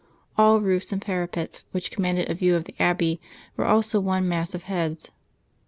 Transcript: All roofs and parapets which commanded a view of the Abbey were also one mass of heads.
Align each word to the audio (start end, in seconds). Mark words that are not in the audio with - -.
All 0.35 0.61
roofs 0.61 0.91
and 0.91 0.99
parapets 0.99 1.65
which 1.73 1.91
commanded 1.91 2.27
a 2.27 2.33
view 2.33 2.55
of 2.55 2.63
the 2.63 2.73
Abbey 2.79 3.21
were 3.55 3.65
also 3.65 3.99
one 3.99 4.27
mass 4.27 4.55
of 4.55 4.63
heads. 4.63 5.11